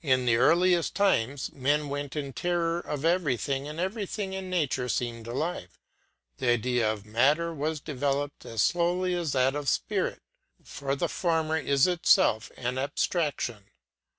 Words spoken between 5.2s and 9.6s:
alive. The idea of matter was developed as slowly as that